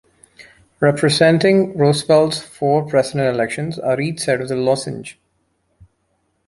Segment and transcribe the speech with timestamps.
[0.79, 5.19] Representing Roosevelt's four President elections are each side of the lozenge.